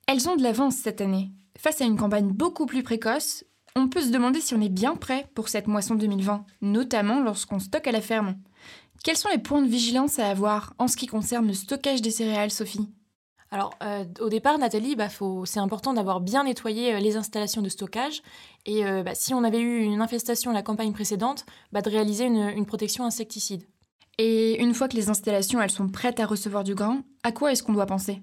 Elles 0.09 0.28
ont 0.28 0.35
de 0.35 0.42
l'avance 0.42 0.75
cette 0.75 1.00
année. 1.00 1.30
Face 1.56 1.80
à 1.80 1.85
une 1.85 1.97
campagne 1.97 2.28
beaucoup 2.28 2.66
plus 2.66 2.83
précoce, 2.83 3.44
on 3.76 3.88
peut 3.88 4.02
se 4.02 4.11
demander 4.11 4.40
si 4.40 4.54
on 4.54 4.61
est 4.61 4.68
bien 4.68 4.97
prêt 4.97 5.28
pour 5.35 5.49
cette 5.49 5.68
moisson 5.68 5.94
2020, 5.94 6.44
notamment 6.62 7.21
lorsqu'on 7.21 7.61
stocke 7.61 7.87
à 7.87 7.92
la 7.92 8.00
ferme. 8.00 8.37
Quels 9.04 9.16
sont 9.16 9.28
les 9.28 9.38
points 9.38 9.62
de 9.62 9.68
vigilance 9.68 10.18
à 10.18 10.28
avoir 10.28 10.75
en 10.78 10.88
ce 10.88 10.97
qui 10.97 11.06
concerne 11.06 11.47
le 11.47 11.54
stockage 11.54 12.02
des 12.02 12.11
céréales, 12.11 12.50
Sophie? 12.50 12.88
Alors, 13.50 13.75
euh, 13.85 14.04
au 14.21 14.28
départ, 14.28 14.59
Nathalie, 14.59 14.97
bah, 14.97 15.09
c'est 15.44 15.61
important 15.61 15.92
d'avoir 15.92 16.21
bien 16.21 16.42
nettoyé 16.42 16.94
euh, 16.94 16.99
les 16.99 17.16
installations 17.16 17.62
de 17.62 17.68
stockage. 17.68 18.21
Et 18.66 18.85
euh, 18.85 19.04
bah, 19.04 19.14
si 19.14 19.33
on 19.33 19.44
avait 19.44 19.61
eu 19.61 19.80
une 19.83 20.00
infestation 20.00 20.52
la 20.52 20.62
campagne 20.62 20.92
précédente, 20.92 21.47
bah, 21.71 21.80
de 21.80 21.88
réaliser 21.88 22.25
une 22.25 22.66
protection 22.66 23.04
insecticide. 23.04 23.64
Et 24.18 24.62
une 24.62 24.75
fois 24.75 24.88
que 24.88 24.97
les 24.97 25.11
installations 25.11 25.61
elles 25.61 25.71
sont 25.71 25.88
prêtes 25.88 26.21
à 26.21 26.26
recevoir 26.26 26.64
du 26.64 26.75
grain, 26.75 27.02
à 27.23 27.33
quoi 27.33 27.52
est-ce 27.52 27.62
qu'on 27.62 27.73
doit 27.73 27.87
penser? 27.87 28.23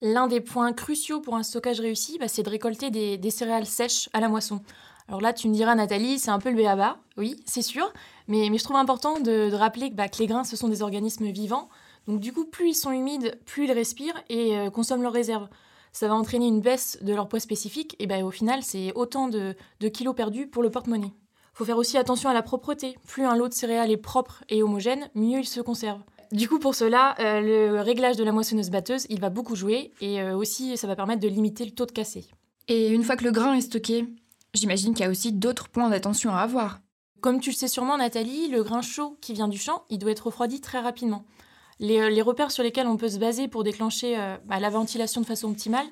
L'un 0.00 0.28
des 0.28 0.40
points 0.40 0.72
cruciaux 0.72 1.20
pour 1.20 1.34
un 1.34 1.42
stockage 1.42 1.80
réussi, 1.80 2.18
bah, 2.18 2.28
c'est 2.28 2.42
de 2.42 2.50
récolter 2.50 2.90
des, 2.90 3.30
céréales 3.30 3.66
sèches 3.66 4.08
à 4.12 4.20
la 4.20 4.28
moisson. 4.28 4.60
Alors 5.08 5.20
là, 5.20 5.32
tu 5.32 5.48
me 5.48 5.54
diras, 5.54 5.74
Nathalie, 5.74 6.18
c'est 6.18 6.30
un 6.30 6.38
peu 6.38 6.50
le 6.50 6.56
béaba, 6.56 6.98
oui, 7.16 7.42
c'est 7.46 7.62
sûr, 7.62 7.92
mais, 8.28 8.46
je 8.46 8.62
trouve 8.62 8.76
important 8.76 9.18
de, 9.20 9.50
rappeler 9.52 9.90
bah, 9.90 10.08
que 10.08 10.18
les 10.18 10.26
grains, 10.26 10.44
ce 10.44 10.56
sont 10.56 10.68
des 10.68 10.82
organismes 10.82 11.30
vivants, 11.30 11.68
donc 12.06 12.20
du 12.20 12.32
coup, 12.32 12.44
plus 12.44 12.70
ils 12.70 12.74
sont 12.74 12.92
humides, 12.92 13.38
plus 13.44 13.64
ils 13.64 13.72
respirent 13.72 14.22
et 14.28 14.56
euh, 14.56 14.70
consomment 14.70 15.02
leurs 15.02 15.12
réserves. 15.12 15.48
Ça 15.92 16.06
va 16.06 16.14
entraîner 16.14 16.46
une 16.46 16.60
baisse 16.60 16.98
de 17.02 17.14
leur 17.14 17.28
poids 17.28 17.40
spécifique, 17.40 17.96
et 17.98 18.06
bah, 18.06 18.22
au 18.22 18.30
final, 18.30 18.62
c'est 18.62 18.92
autant 18.94 19.28
de, 19.28 19.56
de 19.80 19.88
kilos 19.88 20.14
perdus 20.14 20.46
pour 20.46 20.62
le 20.62 20.70
porte-monnaie. 20.70 21.12
Faut 21.58 21.64
faire 21.64 21.76
aussi 21.76 21.98
attention 21.98 22.30
à 22.30 22.34
la 22.34 22.42
propreté. 22.42 22.96
Plus 23.04 23.24
un 23.24 23.34
lot 23.34 23.48
de 23.48 23.52
céréales 23.52 23.90
est 23.90 23.96
propre 23.96 24.44
et 24.48 24.62
homogène, 24.62 25.10
mieux 25.16 25.40
il 25.40 25.44
se 25.44 25.60
conserve. 25.60 26.00
Du 26.30 26.48
coup, 26.48 26.60
pour 26.60 26.76
cela, 26.76 27.16
euh, 27.18 27.40
le 27.40 27.80
réglage 27.80 28.14
de 28.14 28.22
la 28.22 28.30
moissonneuse-batteuse, 28.30 29.06
il 29.08 29.18
va 29.18 29.28
beaucoup 29.28 29.56
jouer 29.56 29.90
et 30.00 30.22
euh, 30.22 30.36
aussi 30.36 30.76
ça 30.76 30.86
va 30.86 30.94
permettre 30.94 31.20
de 31.20 31.26
limiter 31.26 31.64
le 31.64 31.72
taux 31.72 31.84
de 31.84 31.90
cassé. 31.90 32.28
Et 32.68 32.90
une 32.90 33.02
fois 33.02 33.16
que 33.16 33.24
le 33.24 33.32
grain 33.32 33.54
est 33.54 33.62
stocké, 33.62 34.06
j'imagine 34.54 34.94
qu'il 34.94 35.04
y 35.04 35.08
a 35.08 35.10
aussi 35.10 35.32
d'autres 35.32 35.68
points 35.68 35.90
d'attention 35.90 36.30
à 36.30 36.38
avoir. 36.38 36.78
Comme 37.20 37.40
tu 37.40 37.50
le 37.50 37.56
sais 37.56 37.66
sûrement, 37.66 37.98
Nathalie, 37.98 38.46
le 38.46 38.62
grain 38.62 38.80
chaud 38.80 39.18
qui 39.20 39.32
vient 39.32 39.48
du 39.48 39.58
champ, 39.58 39.82
il 39.90 39.98
doit 39.98 40.12
être 40.12 40.26
refroidi 40.26 40.60
très 40.60 40.78
rapidement. 40.78 41.24
Les, 41.80 41.98
euh, 41.98 42.22
repères 42.22 42.52
sur 42.52 42.62
lesquels 42.62 42.86
on 42.86 42.96
peut 42.96 43.08
se 43.08 43.18
baser 43.18 43.48
pour 43.48 43.64
déclencher 43.64 44.16
bah, 44.44 44.60
la 44.60 44.70
ventilation 44.70 45.20
de 45.20 45.26
façon 45.26 45.50
optimale, 45.50 45.86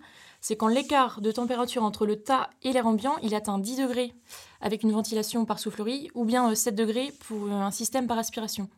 c'est 0.47 0.57
quand 0.57 0.69
l'écart 0.69 1.21
de 1.21 1.33
température 1.33 1.83
entre 1.83 2.07
le 2.07 2.23
tas 2.23 2.50
et 2.62 2.73
l'air 2.73 2.87
ambiant, 2.87 3.17
il 3.23 3.35
atteint 3.35 3.59
10 3.59 3.79
degrés 3.79 4.15
avec 4.61 4.85
une 4.85 4.93
ventilation 4.93 5.45
par 5.45 5.59
soufflerie, 5.59 6.09
ou 6.15 6.25
bien 6.25 6.55
7 6.55 6.75
degrés 6.75 7.12
pour 7.26 7.50
un 7.50 7.71
système 7.71 8.07
par 8.07 8.19
aspiration 8.19 8.69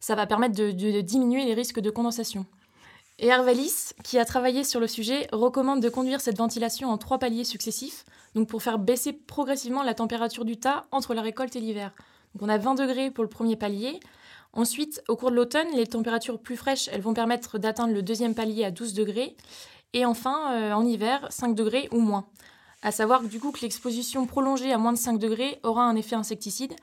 ça 0.00 0.14
va 0.14 0.26
permettre 0.26 0.54
de, 0.54 1.00
diminuer 1.00 1.44
les 1.44 1.54
risques 1.54 1.80
de 1.80 1.90
condensation. 1.90 2.46
Et 3.18 3.28
Hervalis, 3.28 3.94
qui 4.04 4.18
a 4.18 4.24
travaillé 4.24 4.62
sur 4.62 4.78
le 4.78 4.86
sujet, 4.86 5.26
recommande 5.32 5.80
de 5.80 5.88
conduire 5.88 6.20
cette 6.20 6.36
ventilation 6.36 6.90
en 6.90 6.98
trois 6.98 7.18
paliers 7.18 7.44
successifs, 7.44 8.04
donc 8.34 8.46
pour 8.48 8.62
faire 8.62 8.78
baisser 8.78 9.14
progressivement 9.14 9.82
la 9.82 9.94
température 9.94 10.44
du 10.44 10.58
tas 10.58 10.84
entre 10.90 11.14
la 11.14 11.22
récolte 11.22 11.56
et 11.56 11.60
l'hiver. 11.60 11.92
On 12.40 12.48
a 12.50 12.58
20 12.58 12.74
degrés 12.74 13.10
pour 13.10 13.24
le 13.24 13.30
premier 13.30 13.56
palier. 13.56 13.98
Ensuite, 14.52 15.02
au 15.08 15.16
cours 15.16 15.30
de 15.30 15.36
l'automne, 15.36 15.68
les 15.74 15.86
températures 15.86 16.38
plus 16.38 16.56
fraîches, 16.56 16.88
elles 16.92 17.00
vont 17.00 17.14
permettre 17.14 17.58
d'atteindre 17.58 17.94
le 17.94 18.02
deuxième 18.02 18.34
palier 18.34 18.64
à 18.64 18.70
12 18.70 18.92
degrés. 18.92 19.34
Et 19.96 20.04
enfin, 20.04 20.52
euh, 20.52 20.72
en 20.74 20.84
hiver, 20.84 21.26
5 21.30 21.54
degrés 21.54 21.88
ou 21.90 22.00
moins. 22.00 22.26
À 22.82 22.92
savoir 22.92 23.22
du 23.22 23.40
coup 23.40 23.50
que 23.50 23.62
l'exposition 23.62 24.26
prolongée 24.26 24.70
à 24.70 24.76
moins 24.76 24.92
de 24.92 24.98
5 24.98 25.18
degrés 25.18 25.58
aura 25.62 25.84
un 25.84 25.96
effet 25.96 26.14
insecticide. 26.14 26.74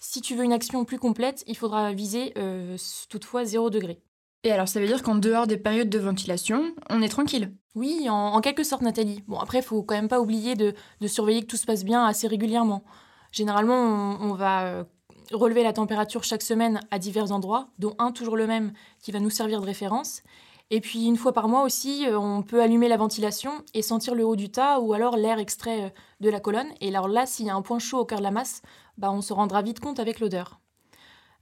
Si 0.00 0.22
tu 0.22 0.34
veux 0.34 0.42
une 0.42 0.54
action 0.54 0.82
plus 0.86 0.98
complète, 0.98 1.44
il 1.46 1.54
faudra 1.54 1.92
viser 1.92 2.32
euh, 2.38 2.78
toutefois 3.10 3.44
0 3.44 3.68
degré. 3.68 4.00
Et 4.42 4.52
alors 4.52 4.68
ça 4.68 4.80
veut 4.80 4.86
dire 4.86 5.02
qu'en 5.02 5.16
dehors 5.16 5.46
des 5.46 5.58
périodes 5.58 5.90
de 5.90 5.98
ventilation, 5.98 6.74
on 6.88 7.02
est 7.02 7.10
tranquille? 7.10 7.52
Oui, 7.74 8.06
en, 8.08 8.40
quelque 8.40 8.64
sorte 8.64 8.80
Nathalie. 8.80 9.22
Bon 9.28 9.38
après, 9.38 9.58
il 9.58 9.64
faut 9.64 9.82
quand 9.82 9.94
même 9.94 10.08
pas 10.08 10.22
oublier 10.22 10.54
de, 10.54 10.74
surveiller 11.06 11.42
que 11.42 11.48
tout 11.48 11.58
se 11.58 11.66
passe 11.66 11.84
bien 11.84 12.06
assez 12.06 12.26
régulièrement. 12.26 12.84
Généralement, 13.32 14.16
on, 14.18 14.32
va 14.32 14.64
euh, 14.64 14.84
relever 15.30 15.62
la 15.62 15.74
température 15.74 16.24
chaque 16.24 16.42
semaine 16.42 16.80
à 16.90 16.98
divers 16.98 17.32
endroits, 17.32 17.68
dont 17.78 17.94
un 17.98 18.12
toujours 18.12 18.38
le 18.38 18.46
même 18.46 18.72
qui 19.02 19.12
va 19.12 19.20
nous 19.20 19.30
servir 19.30 19.60
de 19.60 19.66
référence. 19.66 20.22
Et 20.74 20.80
puis 20.80 21.04
une 21.04 21.18
fois 21.18 21.34
par 21.34 21.48
mois 21.48 21.64
aussi, 21.64 22.06
euh, 22.06 22.18
on 22.18 22.40
peut 22.40 22.62
allumer 22.62 22.88
la 22.88 22.96
ventilation 22.96 23.62
et 23.74 23.82
sentir 23.82 24.14
le 24.14 24.24
haut 24.24 24.36
du 24.36 24.48
tas 24.50 24.80
ou 24.80 24.94
alors 24.94 25.18
l'air 25.18 25.38
extrait 25.38 25.84
euh, 25.84 25.88
de 26.20 26.30
la 26.30 26.40
colonne. 26.40 26.68
Et 26.80 26.88
alors 26.88 27.08
là, 27.08 27.26
s'il 27.26 27.44
y 27.44 27.50
a 27.50 27.54
un 27.54 27.60
point 27.60 27.78
chaud 27.78 27.98
au 27.98 28.04
cœur 28.06 28.20
de 28.20 28.24
la 28.24 28.30
masse, 28.30 28.62
bah, 28.96 29.12
on 29.12 29.20
se 29.20 29.34
rendra 29.34 29.60
vite 29.60 29.80
compte 29.80 30.00
avec 30.00 30.18
l'odeur. 30.18 30.60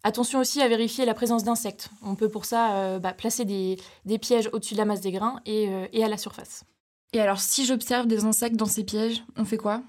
Attention 0.03 0.41
aussi 0.41 0.61
à 0.61 0.67
vérifier 0.67 1.05
la 1.05 1.15
présence 1.15 1.45
d'insectes. 1.45 1.91
On 2.03 2.17
peut 2.17 2.29
pour 2.29 2.45
ça 2.45 2.73
euh, 2.73 2.99
bah, 2.99 3.13
placer 3.13 3.45
des, 3.45 3.79
pièges 4.19 4.51
au-dessus 4.53 4.75
de 4.75 4.79
la 4.79 4.85
masse 4.85 5.01
des 5.01 5.13
grains 5.13 5.39
et, 5.47 5.71
et, 5.93 6.03
à 6.03 6.09
la 6.09 6.17
surface. 6.17 6.65
Et 7.13 7.21
alors 7.21 7.39
si 7.39 7.65
j'observe 7.65 8.09
des 8.09 8.25
insectes 8.25 8.57
dans 8.57 8.67
ces 8.67 8.83
pièges, 8.83 9.23
on 9.37 9.45
fait 9.45 9.59
quoi? 9.59 9.81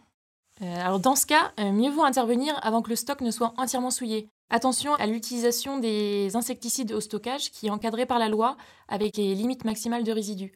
Alors 0.61 0.99
dans 0.99 1.15
ce 1.15 1.25
cas, 1.25 1.51
mieux 1.57 1.89
vaut 1.89 2.03
intervenir 2.03 2.59
avant 2.61 2.83
que 2.83 2.91
le 2.91 2.95
stock 2.95 3.21
ne 3.21 3.31
soit 3.31 3.55
entièrement 3.57 3.89
souillé. 3.89 4.29
Attention 4.53 4.95
à 4.95 5.07
l'utilisation 5.07 5.79
des 5.79 6.35
insecticides 6.35 6.91
au 6.91 6.99
stockage 6.99 7.51
qui 7.51 7.67
est 7.67 7.69
encadré 7.69 8.05
par 8.05 8.19
la 8.19 8.27
loi 8.27 8.57
avec 8.89 9.15
les 9.15 9.33
limites 9.33 9.63
maximales 9.63 10.03
de 10.03 10.11
résidus. 10.11 10.51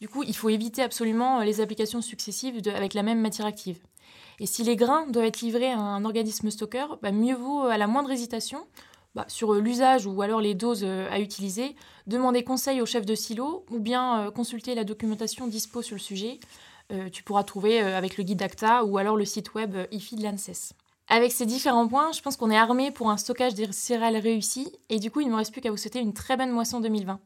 Du 0.00 0.08
coup, 0.08 0.22
il 0.22 0.36
faut 0.36 0.50
éviter 0.50 0.82
absolument 0.82 1.40
les 1.40 1.60
applications 1.60 2.00
successives 2.00 2.62
avec 2.72 2.94
la 2.94 3.02
même 3.02 3.20
matière 3.20 3.48
active. 3.48 3.80
Et 4.38 4.46
si 4.46 4.62
les 4.62 4.76
grains 4.76 5.04
doivent 5.08 5.24
être 5.24 5.40
livrés 5.40 5.72
à 5.72 5.80
un 5.80 6.04
organisme 6.04 6.48
stockeur, 6.48 7.00
bah, 7.02 7.10
mieux 7.10 7.34
vaut 7.34 7.62
à 7.62 7.76
la 7.76 7.88
moindre 7.88 8.12
hésitation 8.12 8.64
bah, 9.16 9.24
sur 9.26 9.52
l'usage 9.54 10.06
ou 10.06 10.22
alors 10.22 10.40
les 10.40 10.54
doses 10.54 10.84
euh, 10.84 11.10
à 11.10 11.18
utiliser, 11.18 11.74
demander 12.06 12.44
conseil 12.44 12.80
au 12.80 12.86
chef 12.86 13.04
de 13.04 13.16
silo 13.16 13.66
ou 13.68 13.80
bien 13.80 14.20
euh, 14.20 14.30
consulter 14.30 14.76
la 14.76 14.84
documentation 14.84 15.48
dispo 15.48 15.82
sur 15.82 15.96
le 15.96 16.00
sujet. 16.00 16.38
Euh, 16.92 17.10
tu 17.10 17.24
pourras 17.24 17.42
trouver 17.42 17.80
avec 17.80 18.16
le 18.16 18.22
guide 18.22 18.38
d'ACTA 18.38 18.84
ou 18.84 18.96
alors 18.96 19.16
le 19.16 19.24
site 19.24 19.54
web 19.54 19.76
IFI 19.90 20.14
de 20.14 20.22
l'ANSES. 20.22 20.74
Avec 21.12 21.32
ces 21.32 21.44
différents 21.44 21.88
points, 21.88 22.12
je 22.12 22.22
pense 22.22 22.36
qu'on 22.36 22.52
est 22.52 22.56
armé 22.56 22.92
pour 22.92 23.10
un 23.10 23.16
stockage 23.16 23.54
des 23.54 23.72
céréales 23.72 24.16
réussi 24.16 24.70
et 24.88 25.00
du 25.00 25.10
coup, 25.10 25.20
il 25.20 25.26
ne 25.26 25.32
me 25.32 25.36
reste 25.36 25.50
plus 25.50 25.60
qu'à 25.60 25.72
vous 25.72 25.76
souhaiter 25.76 25.98
une 25.98 26.14
très 26.14 26.36
bonne 26.36 26.52
moisson 26.52 26.78
2020. 26.78 27.18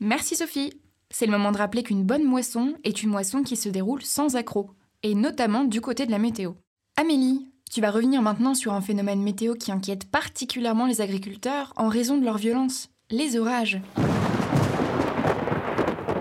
Merci 0.00 0.36
Sophie. 0.36 0.72
C'est 1.10 1.26
le 1.26 1.32
moment 1.32 1.52
de 1.52 1.58
rappeler 1.58 1.82
qu'une 1.82 2.02
bonne 2.02 2.24
moisson 2.24 2.72
est 2.82 3.02
une 3.02 3.10
moisson 3.10 3.42
qui 3.42 3.56
se 3.56 3.68
déroule 3.68 4.00
sans 4.00 4.36
accroc, 4.36 4.70
et 5.02 5.14
notamment 5.14 5.64
du 5.64 5.82
côté 5.82 6.06
de 6.06 6.10
la 6.10 6.18
météo. 6.18 6.52
Amélie, 6.96 7.46
tu 7.70 7.82
vas 7.82 7.90
revenir 7.90 8.22
maintenant 8.22 8.54
sur 8.54 8.72
un 8.72 8.80
phénomène 8.80 9.22
météo 9.22 9.54
qui 9.54 9.70
inquiète 9.70 10.10
particulièrement 10.10 10.86
les 10.86 11.02
agriculteurs 11.02 11.74
en 11.76 11.88
raison 11.88 12.16
de 12.16 12.24
leur 12.24 12.38
violence, 12.38 12.88
les 13.10 13.36
orages. 13.36 13.82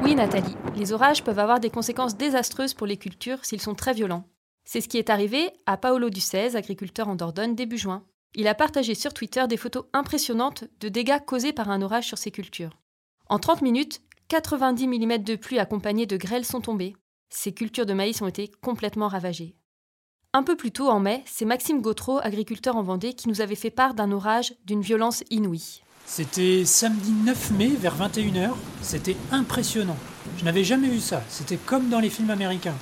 Oui 0.03 0.15
Nathalie, 0.15 0.57
les 0.75 0.91
orages 0.91 1.23
peuvent 1.23 1.39
avoir 1.39 1.61
des 1.61 1.69
conséquences 1.69 2.17
désastreuses 2.17 2.73
pour 2.73 2.87
les 2.87 2.97
cultures 2.97 3.45
s'ils 3.45 3.61
sont 3.61 3.75
très 3.75 3.93
violents. 3.93 4.25
C'est 4.65 4.81
ce 4.81 4.87
qui 4.87 4.97
est 4.97 5.09
arrivé 5.09 5.49
à 5.65 5.77
Paolo 5.77 6.09
Ducez, 6.09 6.55
agriculteur 6.55 7.07
en 7.07 7.15
Dordogne, 7.15 7.55
début 7.55 7.77
juin. 7.77 8.03
Il 8.35 8.47
a 8.47 8.55
partagé 8.55 8.93
sur 8.93 9.13
Twitter 9.13 9.45
des 9.47 9.57
photos 9.57 9.85
impressionnantes 9.93 10.65
de 10.79 10.89
dégâts 10.89 11.19
causés 11.25 11.53
par 11.53 11.69
un 11.69 11.81
orage 11.81 12.05
sur 12.05 12.17
ses 12.17 12.31
cultures. 12.31 12.77
En 13.27 13.39
30 13.39 13.61
minutes, 13.61 14.01
90 14.27 14.87
mm 14.87 15.17
de 15.19 15.35
pluie 15.35 15.59
accompagnée 15.59 16.05
de 16.05 16.17
grêles 16.17 16.45
sont 16.45 16.61
tombées. 16.61 16.95
Ces 17.29 17.53
cultures 17.53 17.87
de 17.87 17.93
maïs 17.93 18.21
ont 18.21 18.27
été 18.27 18.49
complètement 18.61 19.07
ravagées. 19.07 19.55
Un 20.33 20.43
peu 20.43 20.55
plus 20.55 20.71
tôt, 20.71 20.89
en 20.89 20.99
mai, 20.99 21.23
c'est 21.25 21.45
Maxime 21.45 21.81
Gautreau, 21.81 22.19
agriculteur 22.21 22.75
en 22.75 22.83
Vendée, 22.83 23.13
qui 23.13 23.29
nous 23.29 23.41
avait 23.41 23.55
fait 23.55 23.71
part 23.71 23.95
d'un 23.95 24.11
orage 24.11 24.53
d'une 24.65 24.81
violence 24.81 25.23
inouïe. 25.31 25.81
C'était 26.05 26.65
samedi 26.65 27.11
9 27.11 27.51
mai 27.51 27.67
vers 27.69 27.95
21h. 27.97 28.51
C'était 28.81 29.15
impressionnant. 29.31 29.97
Je 30.37 30.45
n'avais 30.45 30.63
jamais 30.63 30.89
vu 30.89 30.99
ça. 30.99 31.23
C'était 31.29 31.57
comme 31.57 31.89
dans 31.89 31.99
les 31.99 32.11
films 32.11 32.29
américains. 32.29 32.77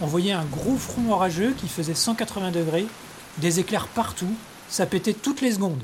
On 0.00 0.06
voyait 0.06 0.32
un 0.32 0.44
gros 0.44 0.76
front 0.76 1.10
orageux 1.10 1.52
qui 1.58 1.68
faisait 1.68 1.94
180 1.94 2.52
degrés, 2.52 2.86
des 3.38 3.58
éclairs 3.58 3.88
partout, 3.88 4.32
ça 4.68 4.86
pétait 4.86 5.12
toutes 5.12 5.40
les 5.40 5.52
secondes. 5.52 5.82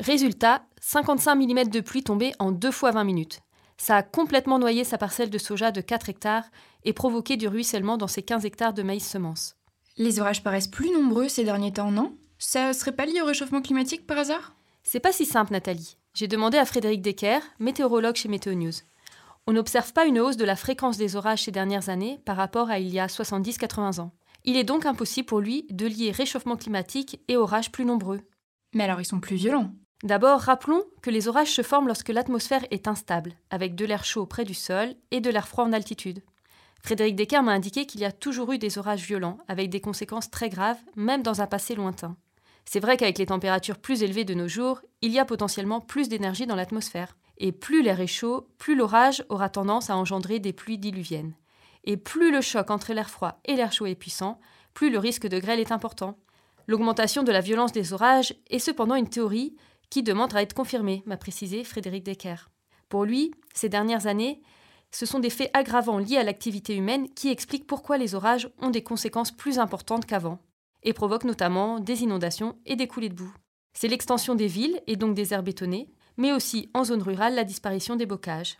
Résultat, 0.00 0.64
55 0.80 1.34
mm 1.34 1.64
de 1.68 1.80
pluie 1.80 2.02
tombée 2.02 2.34
en 2.38 2.52
2 2.52 2.70
fois 2.70 2.90
20 2.90 3.04
minutes. 3.04 3.40
Ça 3.78 3.96
a 3.96 4.02
complètement 4.02 4.58
noyé 4.58 4.84
sa 4.84 4.98
parcelle 4.98 5.30
de 5.30 5.38
soja 5.38 5.70
de 5.70 5.80
4 5.80 6.08
hectares 6.08 6.44
et 6.84 6.92
provoqué 6.92 7.36
du 7.36 7.48
ruissellement 7.48 7.96
dans 7.96 8.06
ses 8.06 8.22
15 8.22 8.44
hectares 8.44 8.74
de 8.74 8.82
maïs 8.82 9.06
semences. 9.06 9.56
Les 9.96 10.20
orages 10.20 10.42
paraissent 10.42 10.68
plus 10.68 10.90
nombreux 10.90 11.28
ces 11.28 11.44
derniers 11.44 11.72
temps, 11.72 11.90
non? 11.90 12.16
Ça 12.38 12.72
serait 12.72 12.92
pas 12.92 13.06
lié 13.06 13.22
au 13.22 13.26
réchauffement 13.26 13.62
climatique 13.62 14.06
par 14.06 14.18
hasard? 14.18 14.54
C'est 14.82 15.00
pas 15.00 15.12
si 15.12 15.24
simple, 15.24 15.52
Nathalie. 15.52 15.96
J'ai 16.14 16.28
demandé 16.28 16.58
à 16.58 16.66
Frédéric 16.66 17.00
Decker, 17.00 17.40
météorologue 17.58 18.16
chez 18.16 18.28
Météo 18.28 18.54
News. 18.54 18.72
On 19.46 19.52
n'observe 19.52 19.92
pas 19.92 20.06
une 20.06 20.18
hausse 20.18 20.38
de 20.38 20.44
la 20.44 20.56
fréquence 20.56 20.96
des 20.96 21.16
orages 21.16 21.44
ces 21.44 21.50
dernières 21.50 21.90
années 21.90 22.18
par 22.24 22.36
rapport 22.36 22.70
à 22.70 22.78
il 22.78 22.88
y 22.88 22.98
a 22.98 23.06
70-80 23.06 24.00
ans. 24.00 24.12
Il 24.44 24.56
est 24.56 24.64
donc 24.64 24.86
impossible 24.86 25.26
pour 25.26 25.40
lui 25.40 25.66
de 25.70 25.86
lier 25.86 26.10
réchauffement 26.10 26.56
climatique 26.56 27.20
et 27.28 27.36
orages 27.36 27.70
plus 27.70 27.84
nombreux. 27.84 28.20
Mais 28.74 28.84
alors 28.84 29.00
ils 29.00 29.06
sont 29.06 29.20
plus 29.20 29.36
violents 29.36 29.72
D'abord, 30.02 30.40
rappelons 30.40 30.82
que 31.00 31.10
les 31.10 31.28
orages 31.28 31.52
se 31.52 31.62
forment 31.62 31.86
lorsque 31.86 32.10
l'atmosphère 32.10 32.66
est 32.70 32.88
instable, 32.88 33.32
avec 33.50 33.74
de 33.74 33.86
l'air 33.86 34.04
chaud 34.04 34.26
près 34.26 34.44
du 34.44 34.52
sol 34.52 34.94
et 35.10 35.20
de 35.20 35.30
l'air 35.30 35.48
froid 35.48 35.64
en 35.64 35.72
altitude. 35.72 36.22
Frédéric 36.82 37.16
Descartes 37.16 37.46
m'a 37.46 37.52
indiqué 37.52 37.86
qu'il 37.86 38.02
y 38.02 38.04
a 38.04 38.12
toujours 38.12 38.52
eu 38.52 38.58
des 38.58 38.76
orages 38.76 39.06
violents, 39.06 39.38
avec 39.48 39.70
des 39.70 39.80
conséquences 39.80 40.30
très 40.30 40.50
graves, 40.50 40.76
même 40.94 41.22
dans 41.22 41.40
un 41.40 41.46
passé 41.46 41.74
lointain. 41.74 42.16
C'est 42.66 42.80
vrai 42.80 42.98
qu'avec 42.98 43.16
les 43.16 43.26
températures 43.26 43.78
plus 43.78 44.02
élevées 44.02 44.26
de 44.26 44.34
nos 44.34 44.48
jours, 44.48 44.82
il 45.00 45.10
y 45.10 45.18
a 45.18 45.24
potentiellement 45.24 45.80
plus 45.80 46.10
d'énergie 46.10 46.46
dans 46.46 46.56
l'atmosphère. 46.56 47.16
Et 47.38 47.52
plus 47.52 47.82
l'air 47.82 48.00
est 48.00 48.06
chaud, 48.06 48.48
plus 48.58 48.74
l'orage 48.74 49.24
aura 49.28 49.48
tendance 49.48 49.90
à 49.90 49.96
engendrer 49.96 50.38
des 50.38 50.52
pluies 50.52 50.78
diluviennes. 50.78 51.34
Et 51.84 51.96
plus 51.96 52.30
le 52.30 52.40
choc 52.40 52.70
entre 52.70 52.92
l'air 52.92 53.10
froid 53.10 53.40
et 53.44 53.54
l'air 53.54 53.72
chaud 53.72 53.86
est 53.86 53.94
puissant, 53.94 54.40
plus 54.72 54.90
le 54.90 54.98
risque 54.98 55.26
de 55.26 55.38
grêle 55.38 55.60
est 55.60 55.72
important. 55.72 56.16
L'augmentation 56.66 57.22
de 57.22 57.32
la 57.32 57.40
violence 57.40 57.72
des 57.72 57.92
orages 57.92 58.34
est 58.48 58.58
cependant 58.58 58.94
une 58.94 59.08
théorie 59.08 59.54
qui 59.90 60.02
demande 60.02 60.34
à 60.34 60.42
être 60.42 60.54
confirmée, 60.54 61.02
m'a 61.06 61.16
précisé 61.16 61.62
Frédéric 61.62 62.04
Decker. 62.04 62.48
Pour 62.88 63.04
lui, 63.04 63.32
ces 63.54 63.68
dernières 63.68 64.06
années, 64.06 64.40
ce 64.90 65.06
sont 65.06 65.18
des 65.18 65.30
faits 65.30 65.50
aggravants 65.54 65.98
liés 65.98 66.16
à 66.16 66.22
l'activité 66.22 66.74
humaine 66.74 67.08
qui 67.14 67.28
expliquent 67.28 67.66
pourquoi 67.66 67.98
les 67.98 68.14
orages 68.14 68.48
ont 68.60 68.70
des 68.70 68.82
conséquences 68.82 69.32
plus 69.32 69.58
importantes 69.58 70.06
qu'avant, 70.06 70.38
et 70.84 70.92
provoquent 70.92 71.24
notamment 71.24 71.80
des 71.80 72.02
inondations 72.02 72.56
et 72.64 72.76
des 72.76 72.86
coulées 72.86 73.08
de 73.08 73.14
boue. 73.14 73.34
C'est 73.72 73.88
l'extension 73.88 74.34
des 74.34 74.46
villes 74.46 74.80
et 74.86 74.96
donc 74.96 75.14
des 75.14 75.34
aires 75.34 75.42
bétonnées, 75.42 75.88
mais 76.16 76.32
aussi 76.32 76.70
en 76.74 76.84
zone 76.84 77.02
rurale 77.02 77.34
la 77.34 77.44
disparition 77.44 77.96
des 77.96 78.06
bocages. 78.06 78.58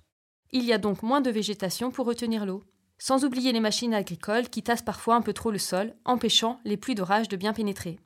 Il 0.53 0.65
y 0.65 0.73
a 0.73 0.79
donc 0.79 1.03
moins 1.03 1.21
de 1.21 1.31
végétation 1.31 1.91
pour 1.91 2.07
retenir 2.07 2.47
l'eau. 2.47 2.63
Sans 2.99 3.25
oublier 3.25 3.53
les 3.53 3.61
machines 3.61 3.93
agricoles 3.93 4.49
qui 4.49 4.63
tassent 4.63 4.83
parfois 4.83 5.17
un 5.17 5.23
peu 5.23 5.33
trop 5.33 5.51
le 5.51 5.59
sol, 5.59 5.95
empêchant 6.05 6.61
les 6.65 6.77
pluies 6.77 6.95
d'orage 6.95 7.29
de 7.29 7.37
bien 7.37 7.53
pénétrer. 7.53 7.99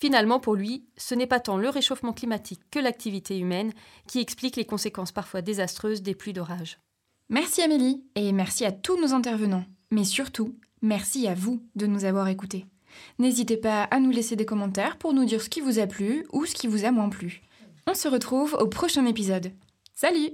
Finalement, 0.00 0.40
pour 0.40 0.54
lui, 0.54 0.86
ce 0.96 1.14
n'est 1.14 1.26
pas 1.26 1.40
tant 1.40 1.58
le 1.58 1.68
réchauffement 1.68 2.12
climatique 2.12 2.62
que 2.70 2.78
l'activité 2.78 3.38
humaine 3.38 3.72
qui 4.06 4.18
explique 4.18 4.56
les 4.56 4.64
conséquences 4.64 5.12
parfois 5.12 5.42
désastreuses 5.42 6.02
des 6.02 6.14
pluies 6.14 6.32
d'orage. 6.32 6.78
Merci 7.28 7.62
Amélie, 7.62 8.02
et 8.14 8.32
merci 8.32 8.64
à 8.64 8.72
tous 8.72 9.00
nos 9.00 9.12
intervenants. 9.12 9.64
Mais 9.90 10.04
surtout, 10.04 10.56
merci 10.82 11.28
à 11.28 11.34
vous 11.34 11.62
de 11.76 11.86
nous 11.86 12.04
avoir 12.04 12.28
écoutés. 12.28 12.66
N'hésitez 13.18 13.56
pas 13.56 13.84
à 13.84 14.00
nous 14.00 14.10
laisser 14.10 14.36
des 14.36 14.46
commentaires 14.46 14.96
pour 14.96 15.12
nous 15.12 15.24
dire 15.24 15.42
ce 15.42 15.50
qui 15.50 15.60
vous 15.60 15.78
a 15.78 15.86
plu 15.86 16.26
ou 16.32 16.46
ce 16.46 16.54
qui 16.54 16.66
vous 16.66 16.84
a 16.84 16.90
moins 16.90 17.10
plu. 17.10 17.42
On 17.86 17.94
se 17.94 18.08
retrouve 18.08 18.54
au 18.54 18.66
prochain 18.66 19.06
épisode. 19.06 19.52
Salut 19.94 20.30